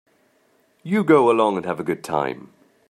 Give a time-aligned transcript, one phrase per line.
[0.81, 2.49] You go along and have a good time.